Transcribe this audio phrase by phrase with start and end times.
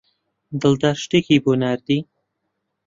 [0.61, 1.99] دڵدار شتێکی بۆ ناردی.